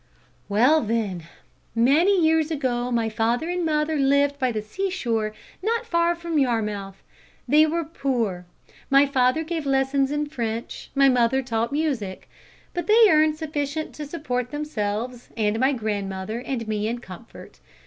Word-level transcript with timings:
"Well, 0.49 0.81
then, 0.81 1.25
many 1.75 2.19
years 2.19 2.49
ago 2.49 2.91
my 2.91 3.07
father 3.07 3.49
and 3.51 3.63
mother 3.63 3.97
lived 3.97 4.39
by 4.39 4.51
the 4.51 4.63
seashore 4.63 5.31
not 5.61 5.85
far 5.85 6.15
from 6.15 6.39
Yarmouth. 6.39 7.03
They 7.47 7.67
were 7.67 7.83
poor. 7.83 8.47
My 8.89 9.05
father 9.05 9.43
gave 9.43 9.67
lessons 9.67 10.09
in 10.09 10.25
French, 10.25 10.89
my 10.95 11.07
mother 11.07 11.43
taught 11.43 11.71
music. 11.71 12.27
But 12.73 12.87
they 12.87 13.09
earned 13.11 13.35
sufficient 13.37 13.93
to 13.93 14.07
support 14.07 14.49
themselves 14.49 15.29
and 15.37 15.59
my 15.59 15.71
grandmother 15.71 16.39
and 16.39 16.67
me 16.67 16.87
in 16.87 16.97
comfort. 16.97 17.59